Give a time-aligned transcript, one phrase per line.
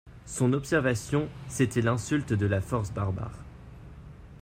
[0.25, 3.37] Son observation, c'était l'insulte de la force barbare.